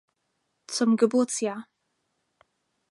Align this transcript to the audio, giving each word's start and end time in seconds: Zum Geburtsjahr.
Zum 0.65 0.97
Geburtsjahr. 0.97 1.67